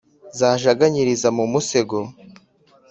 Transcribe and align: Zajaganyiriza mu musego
Zajaganyiriza 0.39 1.27
mu 1.37 1.45
musego 1.51 1.99